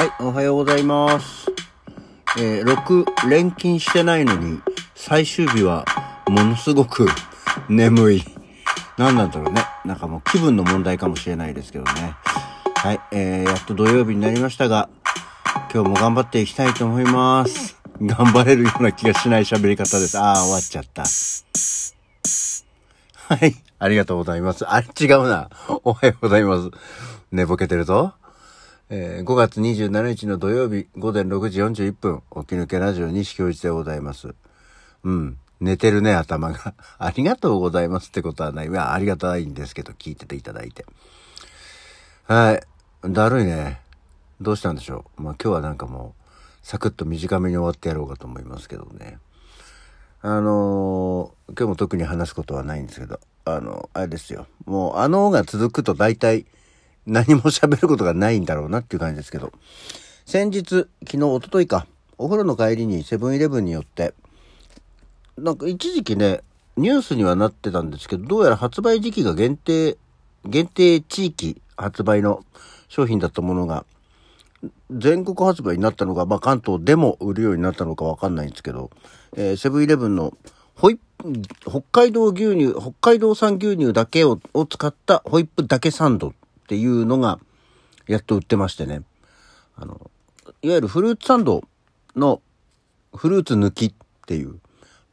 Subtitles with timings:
[0.00, 1.52] はい、おはようございます。
[2.38, 4.62] えー、6連勤してないのに、
[4.94, 5.84] 最終日は
[6.26, 7.06] ものすごく
[7.68, 8.24] 眠い。
[8.96, 9.62] 何なんだろうね。
[9.84, 12.16] なんかもう気分の問題かもしれないですけどね。
[12.76, 14.88] はい、えー、やっと土曜日になりましたが、
[15.70, 17.76] 今日も頑張っていきたいと思います。
[18.00, 20.18] 頑張れるような気がしない喋り方です。
[20.18, 21.04] あー、終わっちゃった。
[23.34, 23.54] はい。
[23.78, 24.64] ありがとうございます。
[24.64, 25.50] あれ違うな。
[25.84, 26.70] おはようございます。
[27.32, 28.14] 寝ぼけてるぞ。
[28.92, 34.34] えー5月27日の土曜日午前6時41分、起き抜けラジオ西教一でございます。
[35.04, 35.38] うん。
[35.60, 36.74] 寝てるね、頭が。
[36.98, 38.66] ありがとうございますってことはない。
[38.68, 40.84] いや、ありがたいんですけど、聞いてていただいて。
[42.24, 42.62] はい。
[43.08, 43.80] だるいね。
[44.40, 45.22] どうしたんでしょう？
[45.22, 49.18] まあ今日はなんかもう、サクッと短めに終わってやろうかと思いますけどね。
[50.20, 54.48] あのー今日も特に話すことはないんですけど、あの、あれですよ。
[54.64, 56.44] もう、あのが続くと大体、
[57.06, 59.52] 何も喋ることがないんだろうなっていう感じですけど、
[60.26, 61.86] 先日、昨日、一昨日か、
[62.18, 64.14] お風呂の帰りにセブンイレブンによって、
[65.38, 66.42] なんか一時期ね、
[66.76, 69.96] ニュースにはなってたんですけど、どうやら発売時期が限定、
[70.44, 72.44] 限定地域発売の
[72.88, 73.84] 商品だったものが、
[74.90, 78.90] 全国発売になったのか、まあ、関東でも売るようになったのかわかんないんですけど、
[79.36, 80.36] えーセブンイレブンの
[80.74, 80.98] ホイ、
[81.62, 86.32] 北海道牛乳、北海道産牛乳だけをを使ったホイップだけサンドっ
[86.70, 87.40] ていうのが、
[88.06, 89.02] やっと売ってましてね。
[89.74, 90.08] あの、
[90.62, 91.64] いわゆるフルーツサンド
[92.14, 92.40] の
[93.12, 93.94] フルーツ抜きっ
[94.28, 94.60] ていう、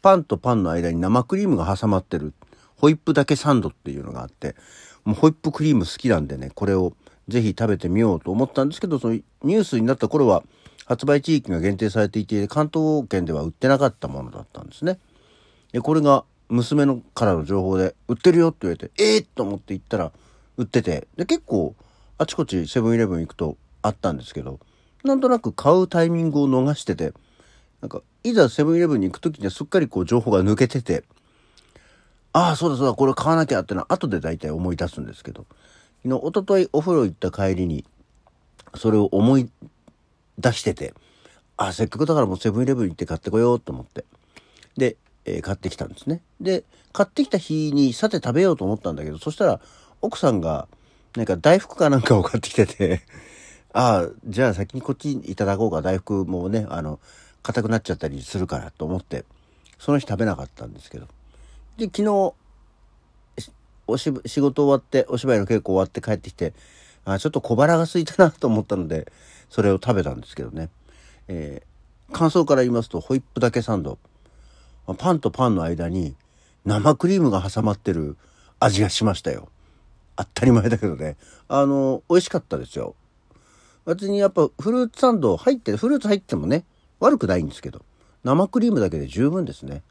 [0.00, 2.32] パンとパンの間に生クリームが挟まってる、
[2.76, 4.56] ホイップだけサンドっていうのがあって、
[5.04, 6.94] もうホイップクリーム好きなんでね、これを
[7.28, 10.42] ぜひ食べてみようと思ったんですけど、そのニュースになった頃は
[10.86, 14.98] 発売地域が限定されていて、関東圏では売ってなかったものだったんですね。
[15.72, 20.12] で、これが娘のからの情報で、売ってるよって言われて、えー、と思って行ったら、
[20.56, 21.74] 売ってて、で、結構、
[22.18, 24.60] あちこちセブンイレブン行くとあったんですけど、
[25.04, 27.12] なんとなく買うタイミングを逃してて、
[27.80, 31.04] なんか、いざセブンイレブンに行くときにはすっかりこう情報が抜けてて、
[32.32, 35.46] ああ、そうだそうだ、これ買わなきゃってのは後で大体思い出すんですけど、
[36.04, 37.84] 昨日、一昨日お風呂行った帰りに、
[38.76, 39.50] それを思い
[40.38, 40.94] 出してて、
[41.56, 44.04] ああ、せっかくだからもうセブンイレブン行って買ってこようと思って。
[44.76, 46.22] で、えー買ってきたんですね。
[46.40, 49.60] で、買ってきた日にさて食べようと思ったんだけど、そしたら
[50.02, 50.68] 奥さんが
[51.16, 53.02] なんか大福かなんかを買ってきてて、
[53.72, 57.00] ああ、じゃあ先にこっちいただこうか、大福もね、あの、
[57.42, 59.24] 硬くなっちゃったりするからと思って、
[59.78, 61.06] その日食べなかったんですけど。
[61.78, 62.34] で、昨日、
[63.86, 66.52] おし仕事終わって、お芝居の稽古終わって帰ってきて、
[67.04, 69.10] あちょっと小腹が空いたなと思ったので、
[69.48, 70.68] それを食べたんですけどね。
[71.28, 71.72] えー
[72.12, 73.98] 感想から言いますと、ホイップだけサンド。
[74.98, 76.14] パンとパンの間に
[76.64, 78.16] 生クリームが挟まってる
[78.60, 79.48] 味がしましたよ。
[80.16, 81.16] 当たり前だけどね。
[81.48, 82.94] あの、美味しかったですよ。
[83.86, 86.64] 別にやっぱフルーツサンド入って、フルーツ入ってもね、
[87.00, 87.84] 悪くないんですけど、
[88.24, 89.82] 生クリームだけで十分ですね。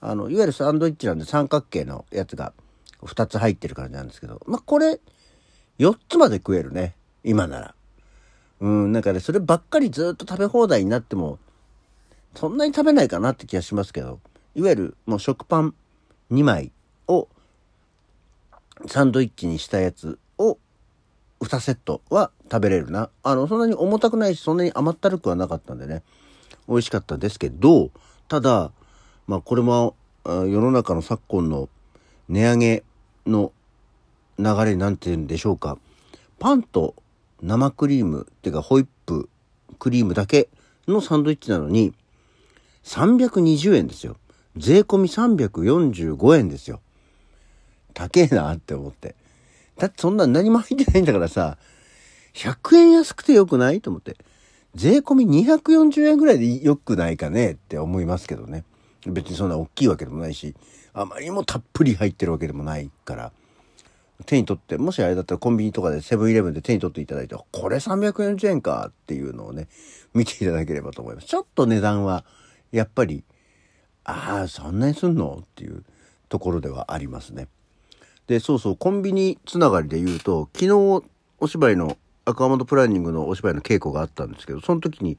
[0.00, 2.52] あの、いわゆるサンドイッチなんで三角形のやつが
[3.02, 5.00] 2つ入ってる感じなんですけど、まあ、これ、
[5.78, 6.94] 4つまで食えるね。
[7.22, 7.74] 今なら。
[8.60, 11.38] うん、なんかね、そればっかりずっと食べ放題になっても、
[12.34, 14.20] そんなに食べないかなって気がしますけど、
[14.54, 15.74] いわゆるもう食パン
[16.32, 16.72] 2枚
[17.06, 17.28] を
[18.86, 20.58] サンドイッチにしたやつを
[21.40, 23.10] 2セットは食べれるな。
[23.22, 26.02] あの、そんなに重たくないし、そんなに甘ったるくはなかったんでね、
[26.68, 27.90] 美味しかったですけど、
[28.28, 28.72] ただ、
[29.26, 29.94] まあこれも
[30.24, 31.68] 世の中の昨今の
[32.28, 32.84] 値上げ
[33.26, 33.52] の
[34.38, 35.78] 流れなんて言うんでしょうか。
[36.38, 36.94] パンと
[37.42, 39.28] 生クリームっていうかホイップ
[39.78, 40.48] クリームだけ
[40.86, 41.94] のサンドイッチなのに
[42.84, 44.16] 320円ですよ。
[44.56, 46.80] 税込み345円ですよ。
[47.98, 49.16] 高えなって思って。
[49.76, 51.58] だってそんな何も入ってないんだからさ、
[52.34, 54.16] 100円安くてよくないと思って。
[54.76, 58.62] 税込み240円ぐらいでよくないかねって思いますけどね。
[59.04, 60.54] 別にそんな大きいわけでもないし、
[60.92, 63.32] あまりにもたっぷり入ってるわけでもないから。
[64.26, 69.68] 手に取って、もしあれだったらコンビニとかでセブンイレブンで手に取っていただいて、これ340円かっていうのをね、
[70.14, 71.26] 見ていただければと思います。
[71.26, 72.24] ちょっと値段は、
[72.70, 73.24] やっぱり、
[74.04, 75.84] ああ、そんなにすんのっていう
[76.28, 77.48] ところではありますね。
[78.28, 81.02] で、そうそう、コンビニつながりで言うと、昨日
[81.40, 85.18] お芝居の、アクアマンドプランニングのお芝居の稽古があったんですけど、その時に、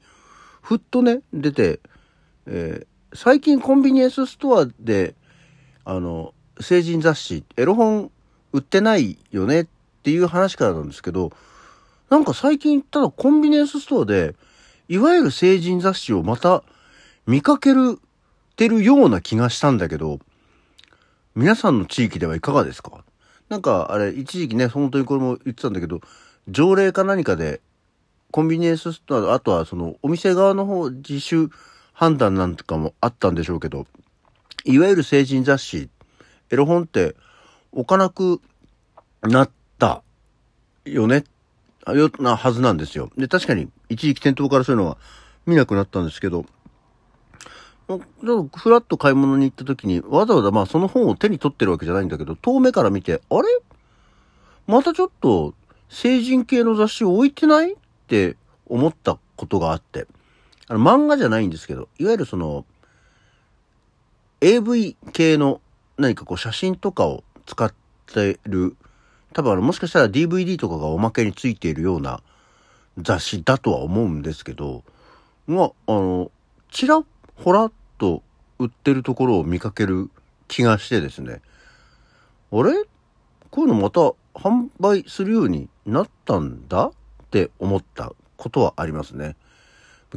[0.62, 1.80] ふっとね、出て、
[2.46, 5.14] えー最近コンビニエンスストアで、
[5.84, 8.10] あの、成人雑誌、エロ本
[8.52, 9.66] 売ってないよねっ
[10.04, 11.32] ていう話からなんですけど、
[12.08, 14.36] なんか最近ただコンビニエンスストアで、
[14.88, 16.62] いわゆる成人雑誌をまた
[17.26, 17.98] 見かける、
[18.54, 20.20] てるような気がしたんだけど、
[21.34, 23.04] 皆さんの地域ではいかがですか？
[23.48, 26.00] なんかあれ、一時期ね、本当にこれも言ってたんだけど、
[26.48, 27.60] 条例か何かで、
[28.30, 31.48] コンビニエンスストア、あとはそのお店側の方自主
[31.92, 33.86] 判断なんとかもあったんでしょうけど、
[34.64, 35.88] いわゆる成人雑誌、
[36.50, 37.16] エロ本って
[37.72, 38.40] 置かなく
[39.22, 40.02] なった
[40.84, 41.24] よね、
[41.86, 43.10] よなはずなんですよ。
[43.16, 44.98] で、確かに一時期店頭からそういうのは
[45.46, 46.44] 見なくなったんですけど、
[47.98, 53.48] ふらっと買い物に行った時に、わざわざまあその本を手に取ってるわけじゃないんだけど、遠目から見て、あれ？
[54.66, 55.54] またちょっと
[55.88, 57.72] 成人系の雑誌を置いてない？
[57.72, 57.76] っ
[58.06, 60.06] て思ったことがあって。
[60.68, 62.64] あの、漫画じゃないんですけど、いわゆるその、
[64.40, 65.60] AV 系の
[65.98, 67.74] 何かこう写真とかを使っ
[68.06, 68.76] てる、
[69.32, 72.22] 多分あの、もしかしたら DVD とかがおまけについているような
[72.98, 74.84] 雑誌だとは思うんですけど、
[75.46, 76.30] まあ、あの、
[76.70, 77.02] ちら
[77.36, 78.22] ほらっと
[78.58, 80.10] 売ってるところを見かける
[80.48, 81.42] 気がしてですね、
[82.50, 82.72] あれ？
[83.50, 84.00] こういうのまた
[84.34, 86.92] 販売するようになったんだっ
[87.30, 89.36] て思ったことはありますね。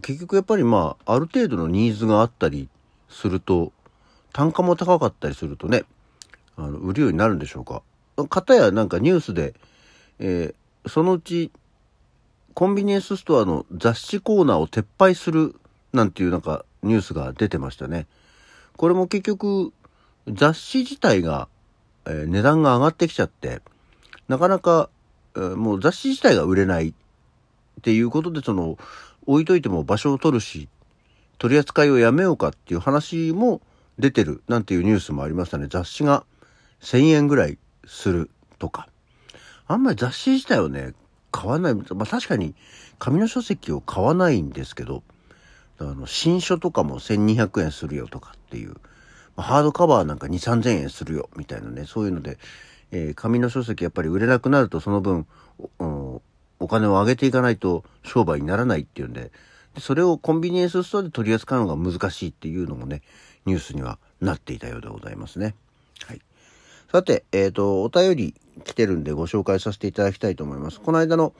[0.01, 2.69] 結局やっぱりまあ、ある程度のニーズがあったり
[3.09, 3.71] すると、
[4.31, 5.83] 単価も高かったりするとね、
[6.55, 7.83] あの、売るようになるんでしょうか。
[8.27, 9.53] かたやなんかニュースで、
[10.19, 11.51] えー、そのうち、
[12.55, 15.55] コンビニエンスストアの雑誌コーナーを撤廃する
[15.91, 18.07] なんていうなんかニュースが出てましたね。
[18.77, 19.73] これも結局、
[20.27, 21.47] 雑誌自体が、
[22.05, 23.61] えー、値段が上がってきちゃって、
[24.27, 24.89] なかなか、
[25.35, 26.93] えー、もう雑誌自体が売れないっ
[27.81, 28.77] ていうことで、その、
[29.25, 30.69] 置いといても場所を取るし、
[31.37, 33.61] 取り扱いをやめようかっていう話も
[33.99, 35.67] 出てるなんていうニュースもありましたね。
[35.69, 36.25] 雑誌が
[36.81, 38.87] 1000円ぐらいするとか。
[39.67, 40.93] あんまり雑誌自体をね、
[41.31, 41.75] 買わない。
[41.75, 42.53] まあ確かに
[42.99, 45.03] 紙の書籍を買わないんですけど、
[45.79, 48.75] あの、新書とかも1200円するよとかっていう、
[49.35, 52.37] ハードカバーなんか2、3000円するよみたいなね、そういうので、
[52.91, 55.25] えー、紙の書籍やっぱり売れなくなるとその分、
[55.79, 56.21] お
[56.59, 59.31] お金を上げていかないと商売にならないっていうんで、
[59.79, 63.01] それをコンビニエンスストアで取り扱うのが難しいっていうのもね、
[63.45, 65.55] ニュースにはなっていたようでございますね。
[66.05, 66.21] はい。
[66.91, 70.79] さて、えっ、ー、と、お便り来てるんでご紹介させていただきたいと思います。
[70.79, 71.33] この間の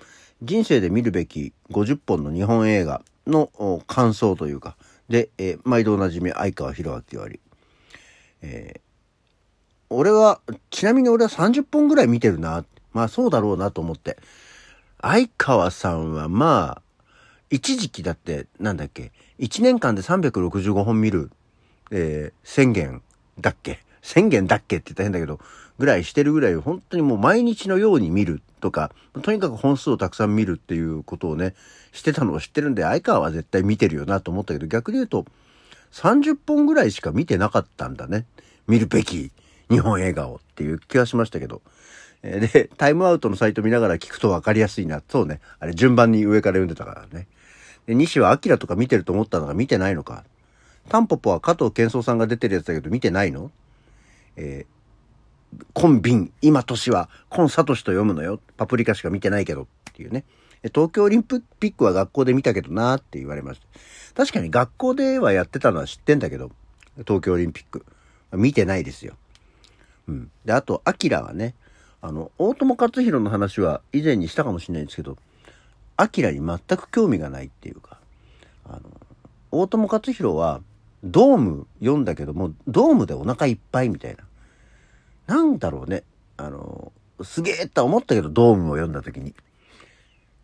[0.44, 4.76] 人生で見るべき50本の日本映画の感想というか、
[5.08, 7.40] で、えー、毎度おなじみ相川博明より、
[8.42, 8.82] えー、
[9.90, 12.66] 俺は、ちなみに俺は30本ぐらい見てるな。
[12.92, 14.18] まあそうだろうなと思って。
[15.02, 17.06] 相川さんはまあ、
[17.50, 21.32] 一時期だって、なんだっけ、1年間で365本見る、
[21.92, 23.02] えー、宣言
[23.40, 25.40] だっけ宣言だっけって言ったら変だけど、
[25.80, 28.92] ぐらいしてるぐらい、本当にもう毎日のように見るとか、
[29.24, 31.56] とにかく本数をたくさん見るっていうことをね、
[31.92, 35.26] してたのを知ってるんで、相川は絶対見てるよなと思ったけど、逆に言うと、
[35.94, 38.26] 30本ぐらいしか見てなかったんだね。
[38.68, 39.32] 見るべき
[39.70, 41.62] 日本映画をっていう気がしましたけど。
[42.24, 45.02] で、タイムアウトのサイト見ながら聞くと分かりやすいな。
[45.08, 45.40] そうね。
[45.60, 47.28] あれ順番に上から読んでたからね。
[47.86, 50.24] で、西はアキラとか見てると思ったのが見てないのか。
[50.90, 53.52] タンポポは加藤健三さんが出てるやつだけど見てないの？
[54.36, 58.40] えー、コンビン、今年は、コンサトシと読むのよ。
[58.58, 60.24] パプリカしか見てないけどっていうね。
[60.74, 63.68] 東京オリンピックは学校で見たけどなって言われました。
[64.16, 66.52] 確かに学校ではやってたのは知ってんだけど、
[67.00, 67.86] 東京オリンピック。
[68.32, 69.16] 見てないですよ。
[70.08, 70.32] うん。
[70.46, 71.54] で、あと、アキラはね、
[72.02, 75.18] あの、大友克洋の話は以前にしたかもしれないんですけど、
[75.96, 78.00] アキラに全く興味がないっていうか、
[78.66, 78.82] あの、
[79.52, 80.62] 大友克洋は、
[81.04, 85.36] ドーム読んだけども、ドームでお腹いっぱいみたいな。
[85.36, 86.04] なんだろうね。
[86.38, 86.92] あの、
[87.22, 89.34] すげえと思ったけど、ドームを読んだ時に。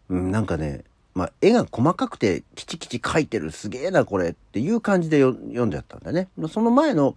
[0.10, 0.84] うん、なんかね、
[1.16, 6.30] まあ、絵が細かくてキチキチ描いてるすげえなこれっていう感じで読んじゃったんだね。
[6.50, 7.16] その前の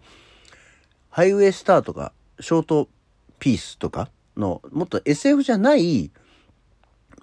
[1.10, 2.88] ハイウェイスターとかショート
[3.38, 6.10] ピースとかのもっと SF じゃない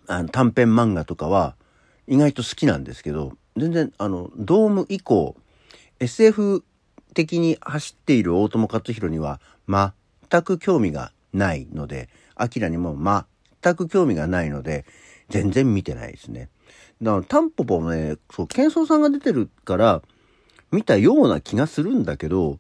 [0.07, 1.55] あの短編漫画とかは
[2.07, 5.35] 意外と好きなんですけど、全然あの、ドーム以降
[5.99, 6.63] SF
[7.13, 12.95] 的に走っている大友克洋には全く興味がないので、アキラにも
[13.61, 14.85] 全く興味がないので、
[15.29, 16.49] 全然見てないですね。
[17.01, 20.01] だから、タンポポもね、そう、ケンソーさんが出てるから、
[20.71, 22.59] 見たような気がするんだけど、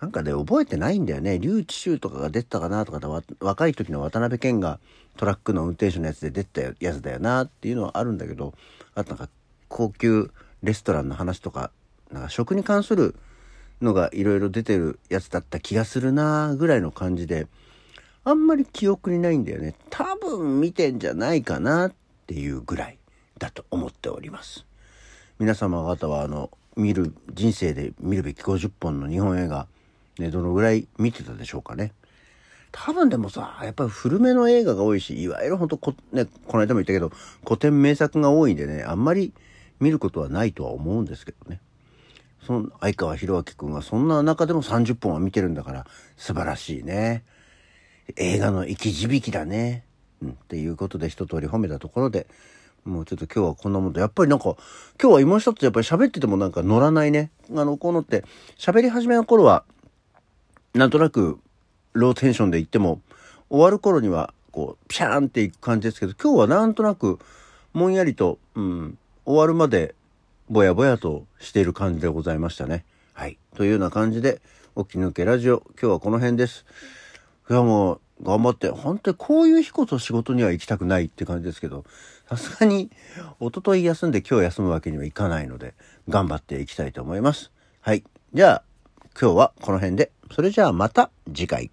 [0.00, 1.38] なんかね、覚えてないんだよね。
[1.38, 4.78] リュウチシュウとかが出てたかなとか若い時の渡辺謙が
[5.16, 8.52] トラックの運転手のやつで出てたやつだよなっていうのはあるんだけど、
[8.94, 9.30] あとなんか
[9.68, 10.30] 高級
[10.62, 11.70] レストランの話とか、
[12.10, 13.14] なんか食に関する
[13.82, 17.46] のがいろいろ出てるやつだった気がするなぐらいの感じで、
[18.24, 19.74] あんまり記憶にないんだよね。
[19.90, 21.92] 多分見てんじゃないかなっ
[22.26, 22.98] ていうぐらい
[23.38, 24.66] だと思っております。
[25.38, 29.66] 皆様方はあの、見る、人生で見るべき50本の日本映画、
[30.18, 31.92] ね、どのぐらい見てたでしょうかね。
[32.72, 37.10] 多分でもさ、やっぱり古めの映画が多いし、いわゆるほんとこ、ね、この間も言ったけど、
[37.44, 39.32] 古典名作が多いんでね、あんまり
[39.80, 41.60] 見ることはないとは思うんですけどね。
[42.46, 45.86] その相川博明君がそんな中でも30本は見てるんだから
[46.16, 47.24] 素晴らしいね。
[48.14, 49.84] 映画の生き字引だね。
[50.22, 52.28] うん、っていうことで一通り褒めたところで、
[52.84, 54.56] もうちょっと今日はこんなもんで、やっぱりなんか、
[55.02, 57.32] 今日は今一つやっぱり喋っててもなんか乗らないね。
[57.50, 58.24] あの、こうのって、
[58.56, 59.64] 喋り始めの頃は、
[60.72, 61.40] なんとなく、
[61.94, 63.00] ローテンションで言っても、
[63.50, 67.18] 終わる頃には、こう、ピャーンっていく感じですけど、今日はなんとなく、
[67.72, 69.95] もんやりと、うん、終わるまで、
[70.48, 72.84] ぼやぼやとしている感じでございましたね。
[73.14, 73.38] はい。
[73.56, 74.40] というような感じで、
[74.76, 76.64] 起き抜けラジオ、今日はこの辺です。
[77.50, 81.84] いやもう、頑張って、本当にこういう日こそ仕事には行きたくないって感じですけど、
[82.28, 82.90] さすがに、
[83.40, 85.74] おととい休んで今日休むわけにはいかないので、
[86.08, 87.50] 頑張っていきたいと思います。
[87.80, 88.04] はい。
[88.32, 88.62] じゃあ、
[89.20, 90.12] 今日はこの辺で。
[90.32, 91.70] それじゃあまた次回。